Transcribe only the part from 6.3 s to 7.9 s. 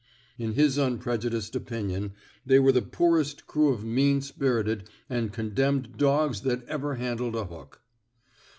that ever handled a hook.